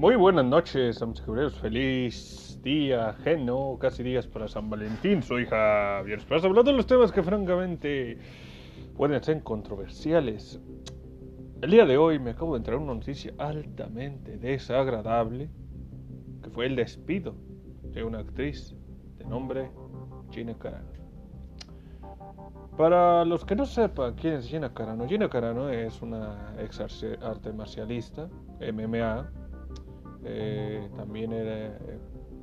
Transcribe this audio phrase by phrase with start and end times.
[0.00, 5.22] Muy buenas noches, amigos Feliz día ajeno, casi días para San Valentín.
[5.22, 8.16] Soy Javier Esparza, hablando de los temas que francamente
[8.96, 10.58] pueden ser controversiales.
[11.60, 15.50] El día de hoy me acabo de entrar una noticia altamente desagradable,
[16.42, 17.34] que fue el despido
[17.82, 18.74] de una actriz
[19.18, 19.70] de nombre
[20.30, 20.88] Gina Carano.
[22.78, 26.80] Para los que no sepan quién es Gina Carano, Gina Carano es una ex
[27.20, 29.30] arte marcialista, MMA,
[30.24, 31.98] eh, también eh,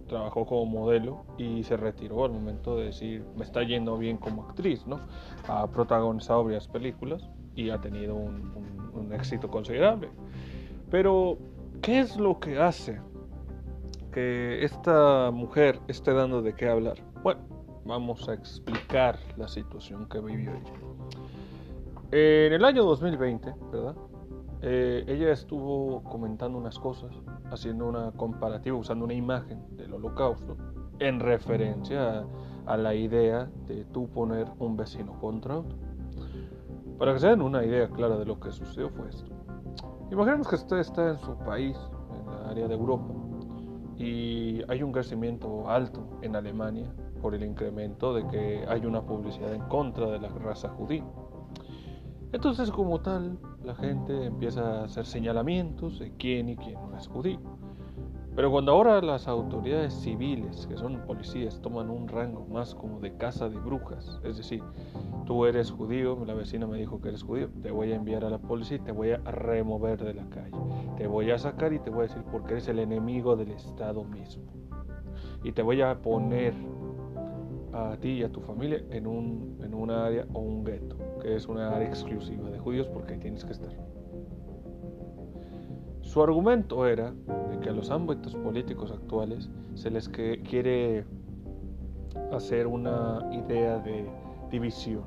[0.08, 4.44] trabajó como modelo y se retiró al momento de decir, me está yendo bien como
[4.44, 5.00] actriz, ¿no?
[5.48, 10.10] Ha protagonizado varias películas y ha tenido un, un éxito considerable.
[10.90, 11.38] Pero,
[11.82, 13.00] ¿qué es lo que hace
[14.12, 16.98] que esta mujer esté dando de qué hablar?
[17.24, 17.42] Bueno,
[17.86, 20.74] vamos a explicar la situación que vivió ella.
[22.12, 23.96] En el año 2020, ¿verdad?
[24.62, 27.12] Eh, ella estuvo comentando unas cosas,
[27.52, 30.58] haciendo una comparativa, usando una imagen del holocausto,
[31.00, 32.26] en referencia
[32.66, 35.78] a, la idea de tú poner un vecino contra otro.
[36.98, 39.32] Para que se den una idea clara de lo que sucedió fue esto.
[40.12, 41.78] Imaginemos que usted está en su país,
[42.18, 43.14] en la área de Europa,
[43.98, 49.54] y hay un crecimiento alto en Alemania por el incremento de que hay una publicidad
[49.54, 51.04] en contra de la raza judía.
[52.34, 57.08] Entonces, como tal, la gente empieza a hacer señalamientos de quién y quién no es
[57.08, 57.40] judío.
[58.36, 63.18] Pero cuando ahora las autoridades civiles, que son policías, toman un rango más como de
[63.18, 64.62] casa de brujas, es decir,
[65.26, 68.30] tú eres judío, la vecina me dijo que eres judío, te voy a enviar a
[68.30, 70.56] la policía y te voy a remover de la calle,
[70.98, 74.04] te voy a sacar y te voy a decir porque eres el enemigo del Estado
[74.04, 74.44] mismo.
[75.44, 76.54] Y te voy a poner
[77.74, 81.36] a ti y a tu familia en un, en un área o un gueto, que
[81.36, 83.72] es una área exclusiva de judíos porque ahí tienes que estar.
[86.02, 91.06] Su argumento era de que a los ámbitos políticos actuales se les quiere
[92.32, 94.10] hacer una idea de
[94.50, 95.04] división.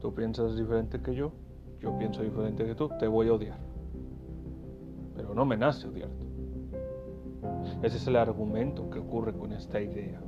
[0.00, 1.32] Tú piensas diferente que yo,
[1.80, 3.58] yo pienso diferente que tú, te voy a odiar.
[5.16, 6.26] Pero no me nace odiarte.
[7.82, 10.20] Ese es el argumento que ocurre con esta idea.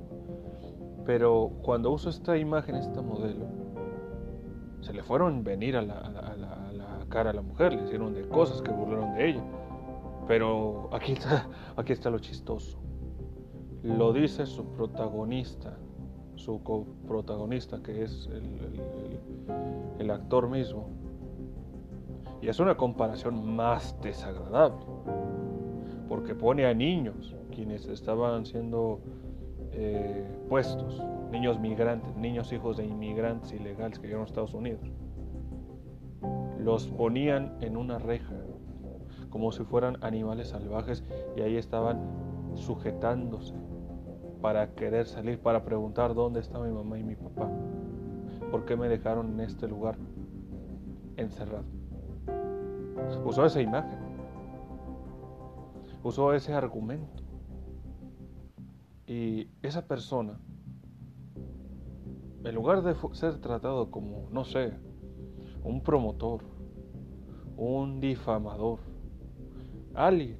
[1.05, 3.47] Pero cuando uso esta imagen, este modelo,
[4.81, 8.71] se le fueron venir a la, cara a la mujer, le hicieron de cosas que
[8.71, 9.43] burlaron de ella.
[10.29, 12.79] Pero aquí está, aquí está lo chistoso.
[13.83, 15.77] Lo dice su protagonista,
[16.37, 18.29] su coprotagonista, que es
[19.99, 20.89] el actor mismo.
[22.43, 24.85] Y es una comparación más desagradable,
[26.09, 29.01] porque pone a niños, quienes estaban siendo
[29.73, 34.81] eh, puestos, niños migrantes, niños hijos de inmigrantes ilegales que llegaron a Estados Unidos.
[36.59, 38.35] Los ponían en una reja,
[39.31, 41.05] como si fueran animales salvajes,
[41.37, 42.01] y ahí estaban
[42.55, 43.55] sujetándose
[44.43, 47.49] para querer salir, para preguntar dónde está mi mamá y mi papá,
[48.51, 49.97] por qué me dejaron en este lugar
[51.17, 51.65] encerrado.
[53.25, 53.99] Usó esa imagen,
[56.03, 57.20] usó ese argumento
[59.11, 60.39] y esa persona,
[62.45, 64.73] en lugar de ser tratado como, no sé,
[65.65, 66.43] un promotor,
[67.57, 68.79] un difamador,
[69.95, 70.39] alguien,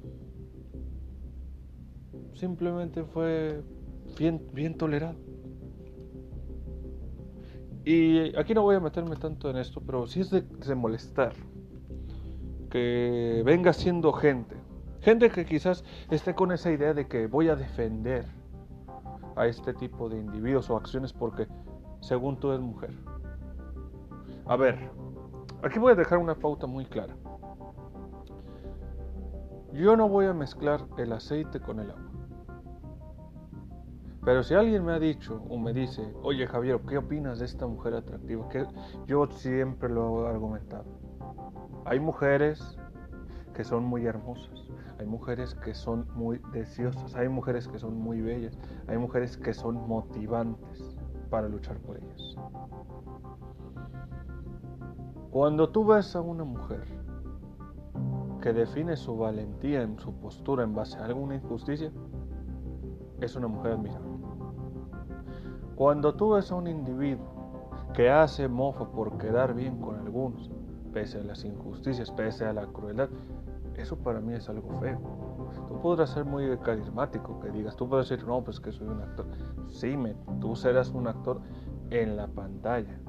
[2.33, 3.61] simplemente fue
[4.17, 5.19] bien, bien tolerado.
[7.83, 11.33] Y aquí no voy a meterme tanto en esto, pero sí es de, de molestar
[12.69, 14.55] que venga siendo gente,
[15.01, 18.39] gente que quizás esté con esa idea de que voy a defender
[19.35, 21.47] a este tipo de individuos o acciones porque
[22.01, 22.91] según tú eres mujer.
[24.45, 24.89] A ver,
[25.63, 27.15] aquí voy a dejar una pauta muy clara.
[29.73, 32.11] Yo no voy a mezclar el aceite con el agua.
[34.23, 37.65] Pero si alguien me ha dicho o me dice, oye Javier, ¿qué opinas de esta
[37.65, 38.47] mujer atractiva?
[38.49, 38.67] Que
[39.07, 40.85] yo siempre lo he argumentado.
[41.85, 42.77] Hay mujeres
[43.55, 44.67] que son muy hermosas,
[45.01, 48.55] hay mujeres que son muy deseosas, hay mujeres que son muy bellas,
[48.87, 50.95] hay mujeres que son motivantes
[51.31, 52.35] para luchar por ellas.
[55.31, 56.85] Cuando tú ves a una mujer
[58.41, 61.91] que define su valentía en su postura en base a alguna injusticia,
[63.21, 64.07] es una mujer admirable.
[65.75, 67.25] Cuando tú ves a un individuo
[67.95, 70.51] que hace mofa por quedar bien con algunos,
[70.93, 73.09] pese a las injusticias, pese a la crueldad,
[73.75, 74.99] eso para mí es algo feo.
[75.67, 79.01] Tú podrás ser muy carismático, que digas, tú puedes decir, no, pues que soy un
[79.01, 79.25] actor.
[79.69, 81.41] Sí, me, tú serás un actor
[81.89, 82.99] en la pantalla.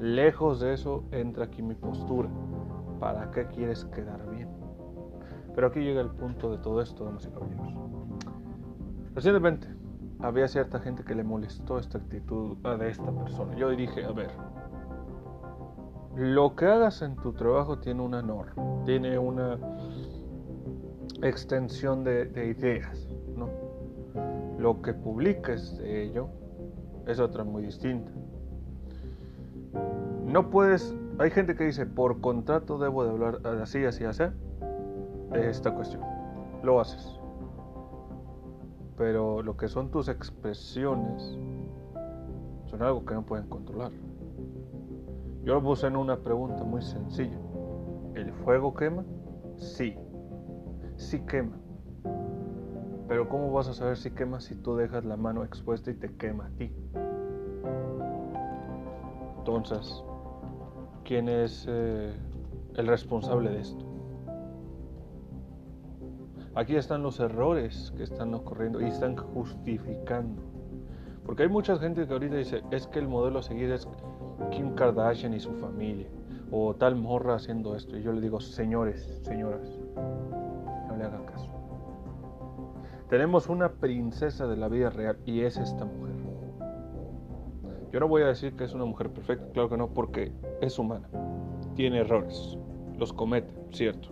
[0.00, 2.28] Lejos de eso entra aquí mi postura.
[3.00, 4.48] ¿Para qué quieres quedar bien?
[5.54, 7.74] Pero aquí llega el punto de todo esto, damas y caballeros.
[9.14, 9.68] Recientemente
[10.20, 13.54] había cierta gente que le molestó esta actitud de esta persona.
[13.56, 14.30] Yo dije, a ver,
[16.16, 19.58] lo que hagas en tu trabajo tiene una norma, tiene una
[21.22, 23.08] extensión de, de ideas.
[24.58, 26.28] Lo que publiques de ello
[27.06, 28.10] es otra muy distinta.
[30.26, 34.24] No puedes, hay gente que dice, por contrato debo de hablar así, así, así,
[35.32, 36.02] esta cuestión.
[36.62, 37.18] Lo haces.
[38.96, 41.38] Pero lo que son tus expresiones
[42.66, 43.92] son algo que no pueden controlar.
[45.48, 47.38] Yo lo puse en una pregunta muy sencilla.
[48.14, 49.02] ¿El fuego quema?
[49.56, 49.96] Sí.
[50.96, 51.58] Sí quema.
[53.08, 56.14] Pero ¿cómo vas a saber si quema si tú dejas la mano expuesta y te
[56.16, 56.70] quema a ti?
[59.38, 60.04] Entonces,
[61.04, 62.12] ¿quién es eh,
[62.74, 63.86] el responsable de esto?
[66.56, 70.42] Aquí están los errores que están ocurriendo y están justificando.
[71.24, 73.86] Porque hay mucha gente que ahorita dice, es que el modelo a seguir es
[74.50, 76.08] Kim Kardashian y su familia,
[76.50, 77.96] o tal morra haciendo esto.
[77.96, 79.68] Y yo le digo, señores, señoras,
[80.88, 81.48] no le hagan caso.
[83.08, 86.08] Tenemos una princesa de la vida real y es esta mujer.
[87.90, 90.78] Yo no voy a decir que es una mujer perfecta, claro que no, porque es
[90.78, 91.08] humana.
[91.74, 92.58] Tiene errores,
[92.98, 94.10] los comete, cierto.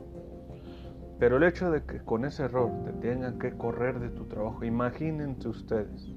[1.19, 4.65] Pero el hecho de que con ese error te tengan que correr de tu trabajo,
[4.65, 6.11] imagínense ustedes.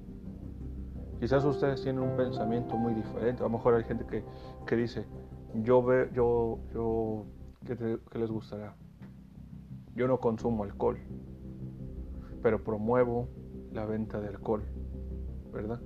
[1.19, 3.41] Quizás ustedes tienen un pensamiento muy diferente.
[3.41, 4.23] A lo mejor hay gente que,
[4.65, 5.05] que dice,
[5.53, 7.25] yo veo, yo, yo,
[7.65, 8.75] ¿qué, les gustará?
[9.95, 10.97] Yo no consumo alcohol,
[12.41, 13.27] pero promuevo
[13.73, 14.63] la venta de alcohol,
[15.51, 15.81] ¿verdad?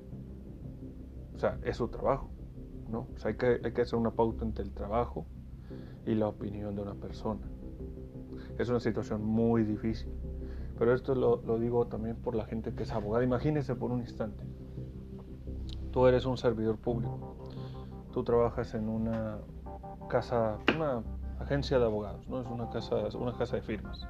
[1.36, 2.30] O sea, es su trabajo,
[2.88, 3.08] ¿no?
[3.16, 5.26] O sea, hay que, hay que hacer una pauta entre el trabajo
[6.06, 7.42] y la opinión de una persona.
[8.60, 10.12] Es una situación muy difícil.
[10.78, 13.24] Pero esto lo, lo digo también por la gente que es abogada.
[13.24, 14.44] Imagínense por un instante.
[15.94, 17.38] Tú eres un servidor público.
[18.12, 19.38] Tú trabajas en una
[20.10, 21.02] casa, una
[21.40, 22.42] agencia de abogados, ¿no?
[22.42, 24.06] Es una casa, una casa de firmas.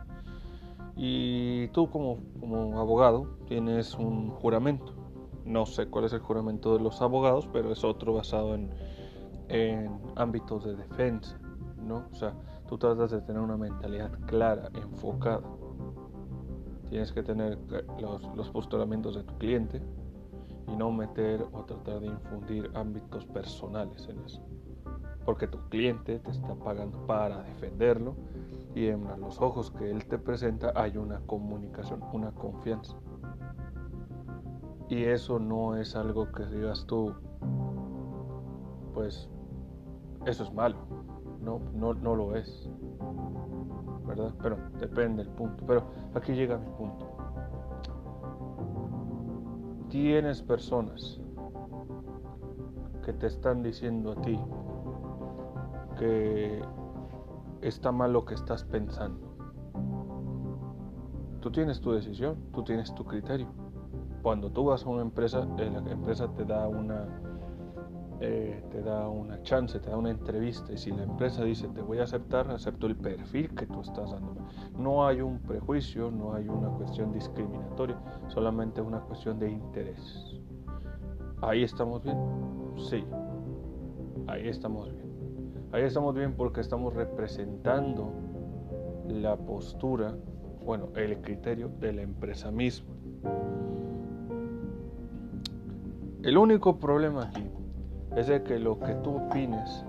[0.95, 5.03] Y tú como, como abogado tienes un juramento
[5.45, 8.69] no sé cuál es el juramento de los abogados, pero es otro basado en,
[10.15, 11.37] ámbitos de defensa,
[11.77, 12.05] ¿no?
[12.11, 12.33] O sea,
[12.67, 15.43] tú tratas de tener una mentalidad clara, enfocada.
[16.89, 17.59] Tienes que tener
[17.99, 19.81] los, los postulamientos de tu cliente
[20.67, 24.41] y no meter o tratar de infundir ámbitos personales en eso.
[25.25, 28.15] Porque tu cliente te está pagando para defenderlo
[28.75, 32.95] y en los ojos que él te presenta hay una comunicación, una confianza.
[34.89, 37.13] Y eso no es algo que digas tú,
[38.93, 39.29] pues
[40.25, 40.77] eso es malo.
[41.41, 42.69] No, no, no lo es.
[44.05, 44.33] ¿Verdad?
[44.41, 45.63] Pero depende del punto.
[45.65, 45.83] Pero
[46.13, 47.12] aquí llega mi punto.
[49.93, 51.21] Tienes personas
[53.05, 54.39] que te están diciendo a ti
[55.99, 56.63] que
[57.61, 59.19] está mal lo que estás pensando.
[61.41, 63.47] Tú tienes tu decisión, tú tienes tu criterio
[64.23, 67.05] cuando tú vas a una empresa, eh, la empresa te da una
[68.25, 71.81] eh, te da una chance, te da una entrevista y si la empresa dice te
[71.81, 74.37] voy a aceptar, acepto el perfil que tú estás dando.
[74.77, 77.99] No hay un prejuicio, no hay una cuestión discriminatoria,
[78.29, 80.39] solamente una cuestión de intereses.
[81.41, 82.17] Ahí estamos bien,
[82.77, 83.03] sí,
[84.27, 85.11] ahí estamos bien.
[85.73, 88.13] Ahí estamos bien porque estamos representando
[89.05, 90.15] la postura,
[90.63, 92.95] bueno, el criterio de la empresa misma.
[96.21, 97.51] El único problema aquí
[98.15, 99.85] es de que lo que tú opines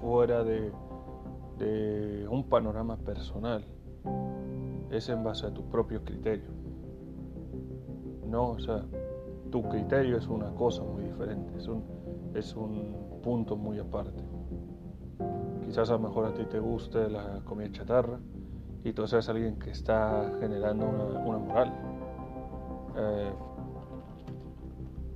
[0.00, 0.72] fuera de,
[2.30, 3.64] un panorama personal
[4.90, 6.50] es en base a tu propio criterio.
[8.26, 8.84] No, o sea,
[9.50, 11.82] tu criterio es una cosa muy diferente, es un,
[12.34, 14.22] es un punto muy aparte.
[15.66, 18.18] Quizás a lo mejor a ti te guste la comida chatarra
[18.84, 21.72] y tú seas alguien que está generando una, moral.
[22.96, 23.32] Eh,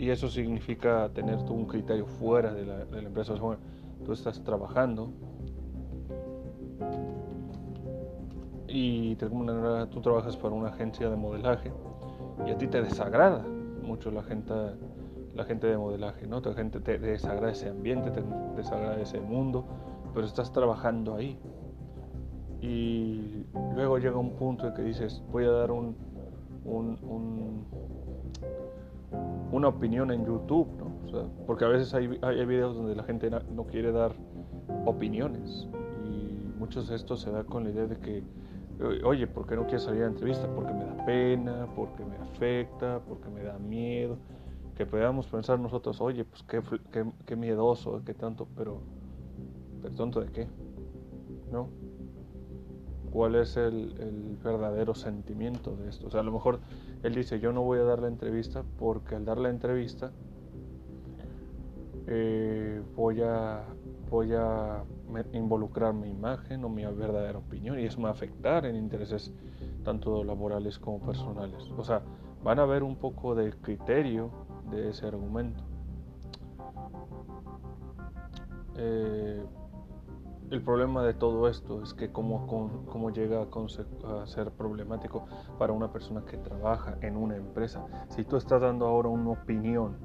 [0.02, 3.34] y eso significa tener un criterio fuera de la, empresa.
[4.04, 5.12] tú estás trabajando
[8.66, 11.70] y tú trabajas para una agencia de modelaje
[12.44, 13.46] y a ti te desagrada
[13.84, 14.52] mucho la gente,
[15.36, 16.40] la gente de modelaje, ¿no?
[16.40, 18.24] La gente te desagrada ese ambiente, te
[18.56, 19.64] desagrada ese mundo,
[20.14, 21.38] pero estás trabajando ahí.
[22.60, 25.94] Y luego llega un punto en que dices, voy a dar un,
[26.64, 27.66] un
[29.52, 31.28] una opinión en YouTube, ¿no?
[31.46, 34.12] porque a veces hay, hay videos donde la gente no quiere dar
[34.86, 35.68] opiniones
[36.04, 38.24] y muchos de estos se da con la idea de que
[39.04, 40.48] Oye, ¿por qué no quieres salir a la entrevista?
[40.52, 44.16] Porque me da pena, porque me afecta, porque me da miedo.
[44.74, 46.62] Que podamos pensar nosotros, oye, pues qué,
[47.26, 48.80] qué, miedoso, qué tanto, pero,
[49.82, 50.48] pero tonto de qué,
[51.52, 51.68] ¿no?
[53.12, 56.06] ¿Cuál es el, el verdadero sentimiento de esto?
[56.08, 56.58] O sea, a lo mejor
[57.02, 60.12] él dice, yo no voy a dar la entrevista porque al dar la entrevista
[62.06, 63.64] eh, voy a
[65.32, 69.32] involucrar mi imagen o mi verdadera opinión y eso me va a afectar en intereses
[69.84, 71.70] tanto laborales como personales.
[71.76, 72.02] O sea,
[72.42, 74.30] van a ver un poco de criterio
[74.70, 75.64] de ese argumento.
[78.76, 79.44] Eh,
[80.52, 82.46] el problema de todo esto es que cómo,
[82.86, 85.24] cómo llega a, ser problemático
[85.58, 87.86] para una persona que trabaja en una empresa.
[88.08, 89.96] Si tú estás dando ahora una opinión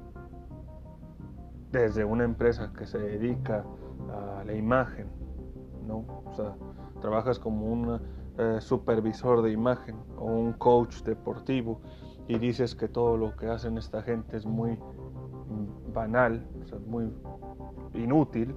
[1.70, 3.62] desde una empresa que se dedica
[4.10, 5.08] a la imagen,
[5.86, 6.06] ¿no?
[6.24, 6.56] O sea,
[7.02, 8.00] trabajas como un
[8.38, 11.82] eh, supervisor de imagen o un coach deportivo
[12.26, 16.78] y dices que todo lo que hacen esta gente es muy mm, banal, o sea,
[16.78, 17.12] muy
[17.92, 18.54] inútil,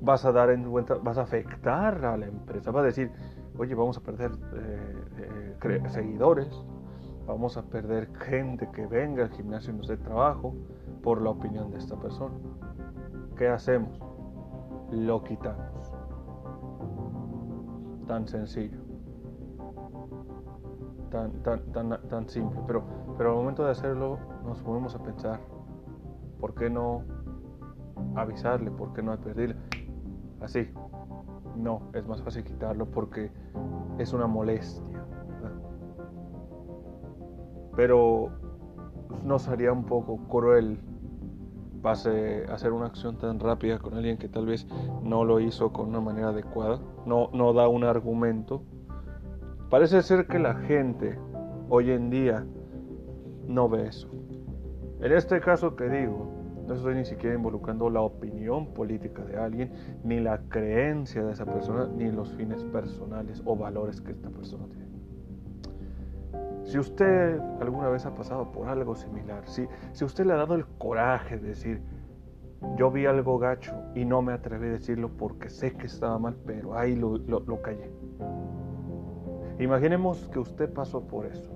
[0.00, 3.10] vas a dar en cuenta, vas a afectar a la empresa, vas a decir,
[3.58, 6.48] oye, vamos a perder eh, eh, seguidores,
[7.26, 10.54] vamos a perder gente que venga al gimnasio y nos dé trabajo,
[11.02, 12.34] por la opinión de esta persona.
[13.36, 14.00] ¿Qué hacemos?
[14.90, 15.92] Lo quitamos.
[18.06, 18.78] Tan sencillo.
[21.10, 22.60] Tan, tan, tan, tan simple.
[22.66, 22.84] Pero,
[23.16, 25.40] pero al momento de hacerlo nos ponemos a pensar,
[26.38, 27.02] ¿por qué no
[28.14, 28.70] avisarle?
[28.70, 29.56] ¿Por qué no advertirle?
[30.40, 30.68] Así.
[31.56, 33.30] No, es más fácil quitarlo porque
[33.98, 35.04] es una molestia.
[37.76, 38.30] Pero
[39.24, 40.80] no sería un poco cruel
[41.82, 44.66] hacer una acción tan rápida con alguien que tal vez
[45.02, 48.62] no lo hizo con una manera adecuada, no, no da un argumento.
[49.70, 51.18] Parece ser que la gente
[51.68, 52.44] hoy en día
[53.46, 54.08] no ve eso.
[55.00, 56.39] En este caso que digo,
[56.70, 59.72] no estoy ni siquiera involucrando la opinión política de alguien,
[60.04, 64.66] ni la creencia de esa persona, ni los fines personales o valores que esta persona
[64.68, 64.88] tiene.
[66.62, 70.54] Si usted alguna vez ha pasado por algo similar, si, si usted le ha dado
[70.54, 71.82] el coraje de decir,
[72.76, 76.36] yo vi algo gacho y no me atreví a decirlo porque sé que estaba mal,
[76.46, 77.90] pero ahí lo, lo, callé.
[79.58, 81.50] Imaginemos que usted pasó por eso.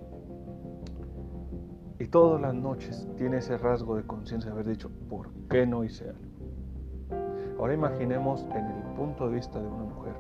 [1.99, 5.85] Y todas las noches tiene ese rasgo de conciencia de haber dicho, ¿por qué no
[5.85, 7.59] hice algo?
[7.59, 10.15] Ahora imaginemos en el punto de vista de una mujer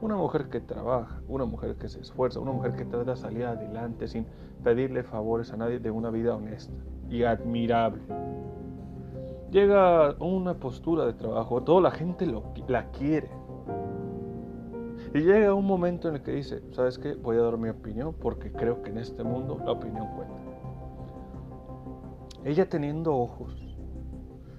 [0.00, 3.44] una mujer que trabaja, una mujer que se esfuerza, una mujer que trata de salir
[3.44, 4.26] adelante sin
[4.62, 6.74] pedirle favores a nadie de una vida honesta
[7.08, 8.02] y admirable.
[9.50, 12.26] Llega a una postura de trabajo, toda la gente
[12.68, 13.30] la quiere.
[15.14, 17.14] Y llega un momento en el que dice, ¿sabes qué?
[17.14, 20.45] Voy a dar mi opinión porque creo que en este mundo la opinión cuenta.
[22.46, 23.56] Ella teniendo ojos,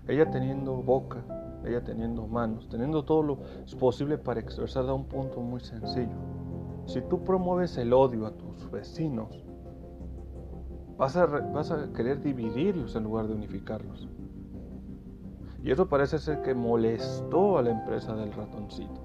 [0.09, 1.23] ella teniendo boca,
[1.63, 3.39] ella teniendo manos, teniendo todo lo
[3.79, 6.17] posible para expresar, da un punto muy sencillo.
[6.85, 9.41] Si tú promueves el odio a tus vecinos,
[10.97, 14.05] vas a, vas a querer dividirlos en lugar de unificarlos.
[15.63, 18.99] Y eso parece ser que molestó a la empresa del ratoncito.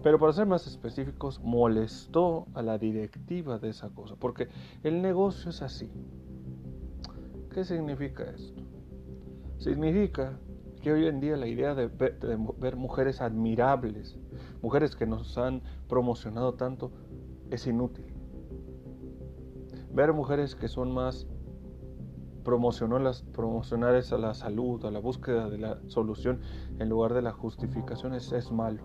[0.00, 4.46] Pero para ser más específicos, molestó a la directiva de esa cosa, porque
[4.84, 5.90] el negocio es así.
[7.54, 8.62] ¿Qué significa esto?
[9.58, 10.40] Significa
[10.82, 14.18] que hoy en día la idea de ver, mujeres admirables,
[14.60, 16.90] mujeres que nos han promocionado tanto,
[17.50, 18.12] es inútil.
[19.92, 21.28] Ver mujeres que son más
[22.42, 26.40] promocionales a la salud, a la búsqueda de la solución
[26.80, 28.82] en lugar de la justificación es, es malo.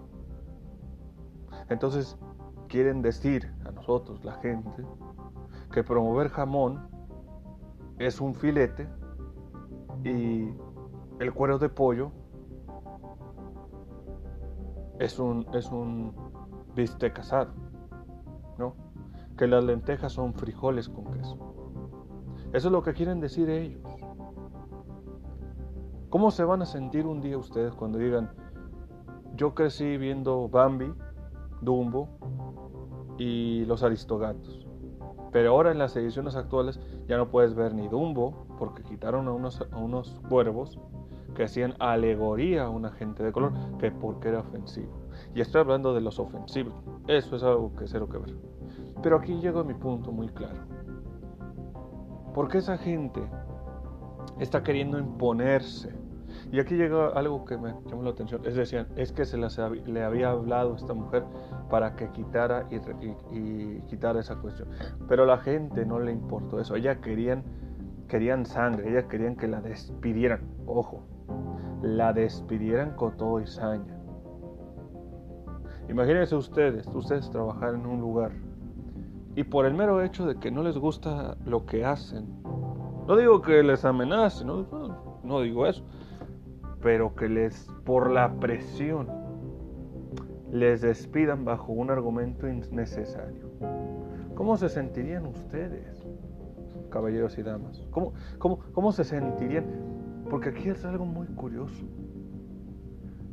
[1.69, 2.19] Entonces
[2.67, 4.85] quieren decir a nosotros, la gente,
[5.73, 6.98] que promover jamón
[7.99, 8.87] es un filete
[10.03, 10.49] y
[11.19, 12.11] el cuero de pollo
[14.99, 16.13] es un, es un
[16.75, 17.51] bistec asado,
[18.57, 18.73] ¿no?
[19.37, 21.37] Que las lentejas son frijoles con queso.
[22.53, 23.81] Eso es lo que quieren decir ellos.
[26.09, 28.31] ¿Cómo se van a sentir un día ustedes cuando digan,
[29.35, 30.91] yo crecí viendo Bambi,
[31.61, 32.09] Dumbo
[33.17, 34.68] y los Aristogatos?
[35.31, 39.31] Pero ahora en las ediciones actuales ya no puedes ver ni Dumbo porque quitaron a
[39.31, 40.79] unos, a unos cuervos
[41.35, 44.91] que hacían alegoría a una gente de color, que porque era ofensivo.
[45.33, 46.73] Y estoy hablando de los ofensivos,
[47.07, 48.35] eso es algo que cero que ver.
[49.01, 50.59] Pero aquí llego a mi punto muy claro.
[52.33, 53.21] Porque esa gente
[54.39, 55.93] está queriendo imponerse,
[56.51, 58.41] Y aquí llega algo que me llamó la atención.
[58.45, 61.23] Es decir, es que se le había hablado a esta mujer
[61.69, 62.75] para que quitara y,
[63.35, 63.81] y,
[64.19, 64.69] esa cuestión.
[65.07, 66.75] Pero a la gente no le importó eso.
[66.75, 67.43] Ella querían,
[68.07, 70.41] querían sangre, ella querían que la despidieran.
[70.65, 71.03] Ojo,
[71.81, 73.95] la despidieran con todo y saña.
[75.89, 78.31] Imagínense ustedes, ustedes trabajar en un lugar
[79.35, 82.27] y por el mero hecho de que no les gusta lo que hacen,
[83.07, 84.65] no digo que les amenacen, no,
[85.23, 85.83] no digo eso,
[86.81, 89.07] pero que les, por la presión,
[90.51, 93.49] les despidan bajo un argumento innecesario.
[94.35, 96.01] ¿Cómo se sentirían ustedes,
[96.89, 97.85] caballeros y damas?
[97.91, 99.65] ¿Cómo, cómo, cómo se sentirían?
[100.29, 101.85] Porque aquí es algo muy curioso.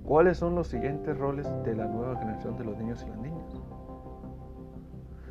[0.02, 3.60] ¿Cuáles son los siguientes roles de la nueva generación de los niños y las niñas?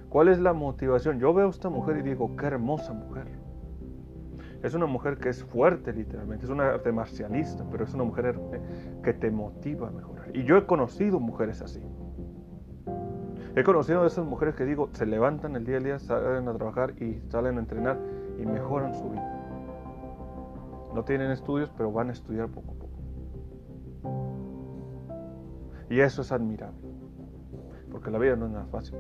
[0.10, 1.20] ¿Cuál es la motivación?
[1.20, 3.28] Yo veo a esta mujer y digo, qué hermosa mujer.
[4.66, 8.40] Es una mujer que es fuerte literalmente, es una arte marcialista, pero es una mujer
[9.04, 10.36] que te motiva a mejorar.
[10.36, 11.84] Y yo he conocido mujeres así.
[13.56, 16.54] He conocido a esas mujeres que digo, se levantan el día a día, salen a
[16.56, 18.00] trabajar y salen a entrenar
[18.40, 19.32] y mejoran su vida.
[20.96, 23.00] No tienen estudios, pero van a estudiar poco a poco.
[25.92, 26.90] Y eso es admirable,
[27.92, 28.98] porque la vida no es nada fácil.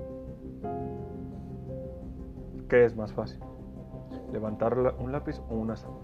[2.69, 3.41] ¿Qué es más fácil?
[4.35, 6.01] Levantar un lápiz o una sábana.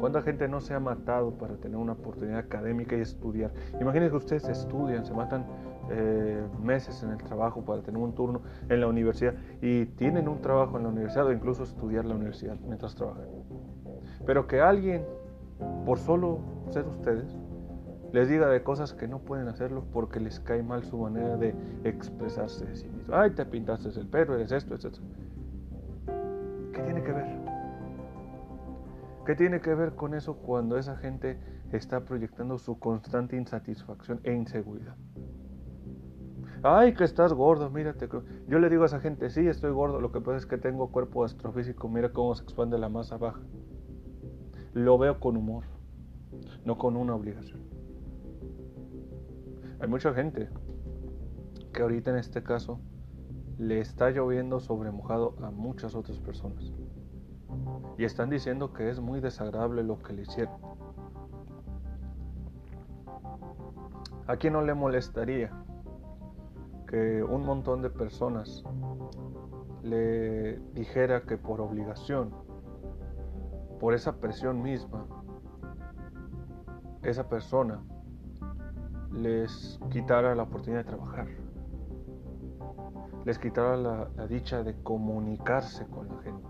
[0.00, 3.52] ¿Cuánta gente no se ha matado para tener una oportunidad académica y estudiar?
[3.80, 5.44] Imagínense que ustedes estudian, se matan
[5.90, 10.40] eh, meses en el trabajo para tener un turno en la universidad y tienen un
[10.40, 13.24] trabajo en la universidad o incluso estudiar la universidad mientras trabajan.
[14.24, 15.04] Pero que alguien,
[15.84, 16.38] por solo
[16.70, 17.36] ser ustedes,
[18.12, 21.54] les diga de cosas que no pueden hacerlo porque les cae mal su manera de
[21.84, 23.14] expresarse de sí mismo.
[23.14, 24.96] Ay, te pintaste el pelo, eres esto, etc.
[26.80, 27.26] ¿Qué tiene que ver?
[29.26, 31.38] ¿Qué tiene que ver con eso cuando esa gente
[31.72, 34.96] está proyectando su constante insatisfacción e inseguridad?
[36.62, 38.08] Ay, que estás gordo, mírate.
[38.48, 40.90] Yo le digo a esa gente, sí, estoy gordo, lo que pasa es que tengo
[40.90, 43.42] cuerpo astrofísico, mira cómo se expande la masa baja.
[44.72, 45.64] Lo veo con humor,
[46.64, 47.60] no con una obligación.
[49.80, 50.48] Hay mucha gente
[51.74, 52.80] que ahorita en este caso
[53.60, 56.72] le está lloviendo sobre mojado a muchas otras personas.
[57.98, 60.54] Y están diciendo que es muy desagradable lo que le hicieron.
[64.26, 65.50] ¿A quién no le molestaría
[66.88, 68.64] que un montón de personas
[69.82, 72.30] le dijera que por obligación,
[73.78, 75.06] por esa presión misma,
[77.02, 77.82] esa persona
[79.12, 81.39] les quitara la oportunidad de trabajar?
[83.24, 86.48] Les quitara la, dicha de comunicarse con la gente.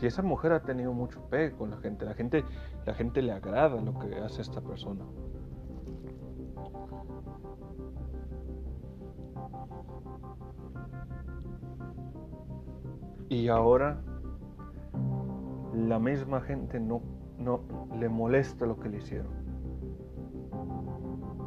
[0.00, 2.04] Y esa mujer ha tenido mucho pegue con la gente.
[2.04, 2.44] La gente,
[2.86, 5.04] la gente le agrada lo que hace esta persona.
[13.28, 14.00] Y ahora
[15.74, 17.00] la misma gente no,
[17.38, 17.60] no
[17.96, 19.32] le molesta lo que le hicieron.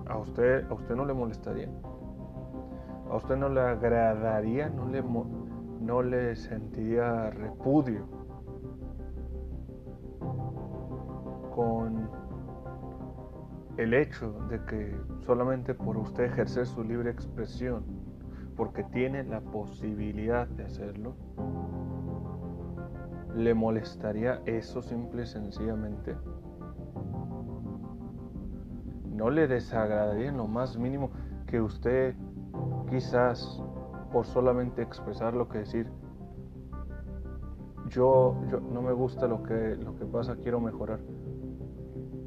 [0.08, 1.70] A usted, a usted no le molestaría.
[3.14, 5.04] ¿A usted no le agradaría, no le,
[5.82, 8.08] no le sentiría repudio
[11.54, 12.10] con
[13.78, 17.84] el hecho de que solamente por usted ejercer su libre expresión,
[18.56, 21.14] porque tiene la posibilidad de hacerlo,
[23.36, 26.16] le molestaría eso simple y sencillamente?
[29.12, 31.12] ¿No le desagradaría en lo más mínimo
[31.46, 32.16] que usted
[32.94, 33.60] quizás
[34.12, 35.90] por solamente expresar lo que decir,
[37.90, 41.00] yo, yo no me gusta lo que, lo que pasa, quiero mejorar.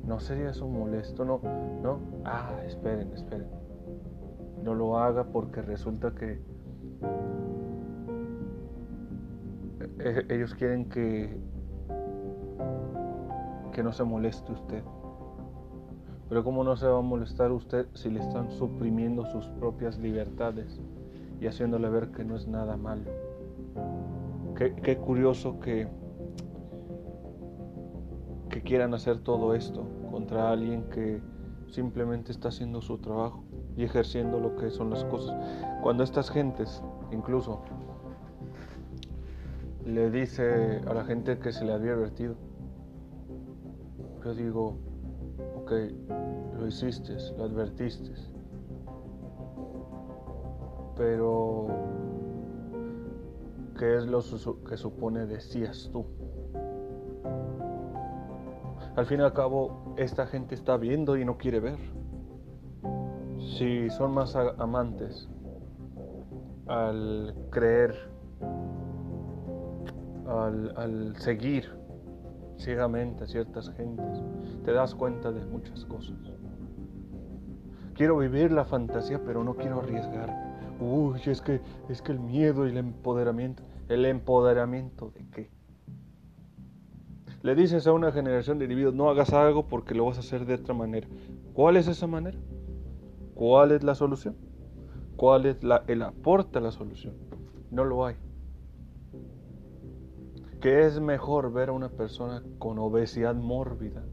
[0.04, 1.24] ¿No sería eso molesto?
[1.24, 1.40] No,
[1.82, 2.00] no.
[2.24, 3.48] Ah, esperen, esperen.
[4.64, 6.40] No lo haga porque resulta que
[10.00, 11.40] e, ellos quieren que
[13.72, 14.82] que no se moleste usted.
[16.28, 20.80] Pero ¿cómo no se va a molestar usted si le están suprimiendo sus propias libertades
[21.40, 23.10] y haciéndole ver que no es nada malo?
[24.56, 25.86] Qué, curioso que,
[28.48, 31.20] que quieran hacer todo esto contra alguien que
[31.70, 33.44] simplemente está haciendo su trabajo
[33.76, 35.36] y ejerciendo lo que son las cosas.
[35.82, 37.60] Cuando estas gentes, incluso,
[39.84, 42.34] le dice a la gente que se le había advertido,
[44.24, 44.76] yo digo,
[45.68, 48.12] lo hiciste, lo advertiste,
[50.96, 51.66] pero
[53.78, 54.20] ¿qué es lo
[54.68, 56.06] que supone decías tú?
[58.96, 61.78] Al fin y al cabo, esta gente está viendo y no quiere ver.
[63.58, 65.28] Si son más amantes
[66.66, 67.94] al creer,
[70.26, 71.85] al seguir
[72.58, 74.22] ciegamente a ciertas gentes,
[74.64, 76.16] te das cuenta de muchas cosas.
[77.94, 80.34] Quiero vivir la fantasía, pero no quiero arriesgar.
[80.80, 85.50] Uy, es que es que el miedo y el empoderamiento, el empoderamiento de qué?
[87.42, 90.44] Le dices a una generación de individuos, no hagas algo porque lo vas a hacer
[90.44, 91.08] de otra manera.
[91.54, 92.38] ¿Cuál es esa manera?
[93.34, 94.36] ¿Cuál es la solución?
[95.16, 97.14] ¿Cuál es el aporte a la solución?
[97.70, 98.16] No lo hay
[100.68, 104.04] es mejor ver a una persona con obesidad mórbida,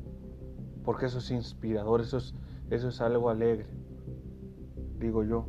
[0.84, 2.36] porque eso es inspirador, eso es,
[2.70, 3.68] eso es algo alegre,
[5.00, 5.48] digo yo.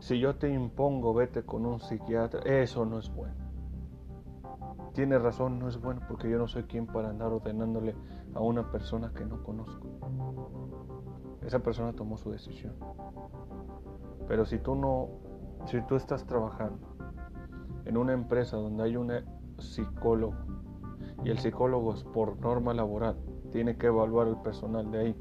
[0.00, 3.42] Si yo te impongo, vete con un psiquiatra, eso no es bueno.
[4.94, 7.94] Tiene razón, no es bueno, porque yo no soy quien para andar ordenándole
[8.34, 9.86] a una persona que no conozco.
[11.46, 12.74] Esa persona tomó su decisión.
[14.26, 15.08] Pero si tú no,
[15.66, 16.92] si tú estás trabajando
[17.84, 19.12] en una empresa donde hay un
[19.58, 20.34] psicólogo
[21.24, 23.16] y el psicólogo es por norma laboral
[23.52, 25.16] tiene que evaluar el personal de ahí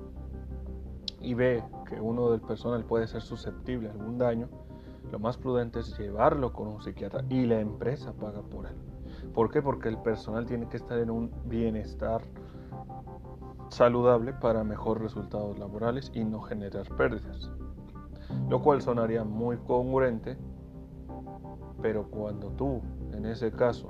[1.20, 4.50] y ve que uno del personal puede ser susceptible a algún daño,
[5.12, 8.76] lo más prudente es llevarlo con un psiquiatra y la empresa paga por él.
[9.34, 9.62] ¿Por qué?
[9.62, 12.22] Porque el personal tiene que estar en un bienestar
[13.70, 17.52] saludable para mejores resultados laborales y no generar pérdidas.
[18.50, 20.38] Lo cual sonaría muy congruente
[21.82, 22.82] pero cuando tú,
[23.14, 23.88] en ese caso,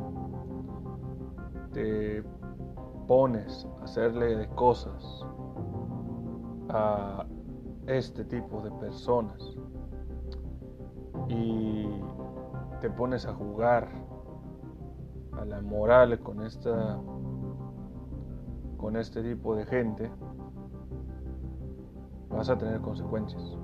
[1.74, 2.24] te
[3.08, 5.26] pones a hacerle de cosas
[6.70, 7.26] a
[7.88, 9.58] este tipo de personas
[11.28, 11.88] y
[12.80, 13.90] te pones a jugar
[15.34, 17.00] a la moral con esta
[18.78, 20.12] con este tipo de gente
[22.30, 23.61] vas a tener consecuencias.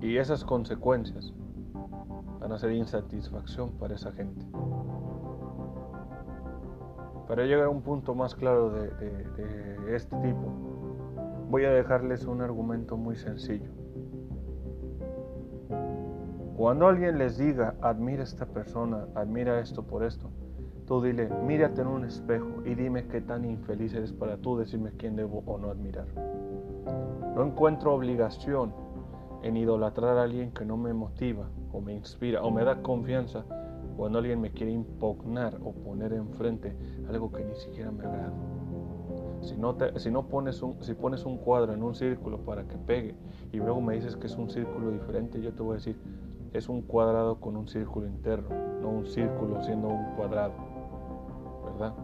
[0.00, 1.34] Y esas consecuencias
[2.40, 4.46] van a ser insatisfacción para esa gente.
[7.26, 8.90] Para llegar a un punto más claro de,
[9.94, 10.52] este tipo,
[11.50, 13.70] voy a dejarles un argumento muy sencillo.
[16.56, 20.30] Cuando alguien les diga, admira a esta persona, admira esto por esto,
[20.86, 24.92] tú dile, mírate en un espejo y dime qué tan infeliz eres para tú decirme
[24.92, 26.06] quién debo o no admirar.
[27.34, 28.72] No encuentro obligación
[29.42, 33.44] en idolatrar a alguien que no me motiva o me inspira o me da confianza
[33.96, 36.76] cuando alguien me quiere impugnar o poner enfrente
[37.08, 38.32] algo que ni siquiera me agrada.
[39.40, 42.76] Si no, si no pones un, si pones un cuadro en un círculo para que
[42.76, 43.14] pegue
[43.52, 46.00] y luego me dices que es un círculo diferente, yo te voy a decir,
[46.52, 48.48] es un cuadrado con un círculo interno,
[48.80, 50.54] no un círculo siendo un cuadrado.
[51.64, 51.94] ¿Verdad?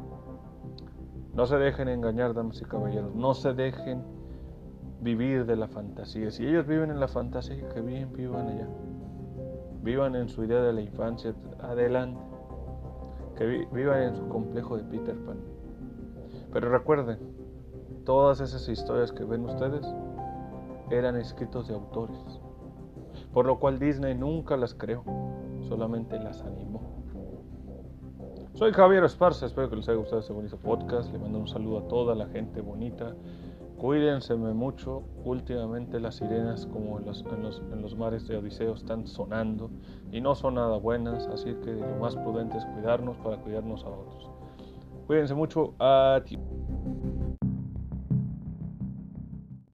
[1.35, 4.03] No se dejen engañar, damas y caballeros, no se dejen
[5.05, 6.31] vivir de la fantasía.
[6.31, 8.69] Si ellos viven en la fantasía, que bien vivan allá.
[9.83, 12.19] Vivan en su idea de la infancia, adelante.
[13.37, 15.37] Que vivan en su complejo de Peter Pan.
[16.53, 17.19] Pero recuerden,
[18.05, 19.87] todas esas historias que ven ustedes
[20.91, 22.41] eran escritos de autores.
[23.33, 25.05] Por lo cual Disney nunca las creó,
[25.69, 26.81] solamente las animó.
[28.55, 31.13] Soy Javier Esparza, espero que les haya gustado este bonito podcast.
[31.13, 33.15] Le mando un saludo a toda la gente bonita
[33.77, 37.25] Cuídense mucho, últimamente las sirenas como en los,
[37.73, 39.71] en los, mares de Odiseo están sonando
[40.13, 43.89] y no son nada buenas, así que lo más prudente es cuidarnos para cuidarnos a
[43.89, 44.31] otros.
[45.07, 46.54] Cuídense mucho, adiós.